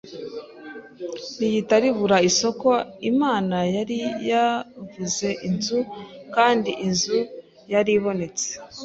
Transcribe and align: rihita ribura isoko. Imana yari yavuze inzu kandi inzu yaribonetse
rihita 1.39 1.75
ribura 1.83 2.17
isoko. 2.29 2.67
Imana 3.11 3.57
yari 3.75 3.97
yavuze 4.31 5.27
inzu 5.47 5.79
kandi 6.35 6.69
inzu 6.87 7.17
yaribonetse 7.71 8.47